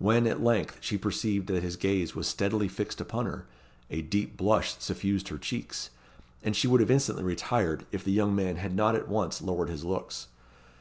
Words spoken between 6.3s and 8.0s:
and she would have instantly retired,